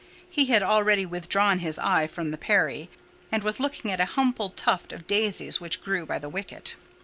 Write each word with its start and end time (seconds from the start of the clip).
He 0.31 0.45
had 0.45 0.63
already 0.63 1.05
withdrawn 1.05 1.59
his 1.59 1.77
eye 1.77 2.07
from 2.07 2.31
the 2.31 2.37
Peri, 2.39 2.89
and 3.31 3.43
was 3.43 3.59
looking 3.59 3.91
at 3.91 3.99
a 3.99 4.05
humble 4.05 4.49
tuft 4.49 4.91
of 4.93 5.05
daisies 5.05 5.61
which 5.61 5.83
grew 5.83 6.07
by 6.07 6.17
the 6.17 6.27
wicket. 6.27 6.75